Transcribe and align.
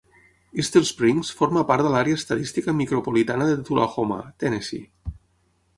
Estill 0.61 0.87
Springs 0.91 1.29
forma 1.41 1.63
part 1.73 1.87
de 1.87 1.91
l'àrea 1.97 2.19
estadística 2.21 2.75
micropolitana 2.81 3.49
de 3.53 3.61
Tullahoma, 3.69 4.21
Tennessee. 4.45 5.15